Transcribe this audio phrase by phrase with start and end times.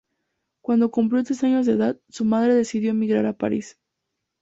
[0.63, 3.77] Cuando cumplió tres años de edad, su madre decidió emigrar a París.